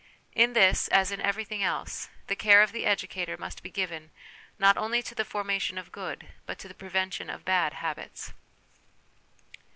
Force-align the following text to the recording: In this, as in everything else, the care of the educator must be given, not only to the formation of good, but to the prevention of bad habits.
In 0.33 0.53
this, 0.53 0.87
as 0.87 1.11
in 1.11 1.21
everything 1.21 1.61
else, 1.61 2.09
the 2.25 2.35
care 2.35 2.63
of 2.63 2.71
the 2.71 2.87
educator 2.87 3.37
must 3.37 3.61
be 3.61 3.69
given, 3.69 4.09
not 4.57 4.75
only 4.75 5.03
to 5.03 5.13
the 5.13 5.23
formation 5.23 5.77
of 5.77 5.91
good, 5.91 6.27
but 6.47 6.57
to 6.57 6.67
the 6.67 6.73
prevention 6.73 7.29
of 7.29 7.45
bad 7.45 7.73
habits. 7.73 8.33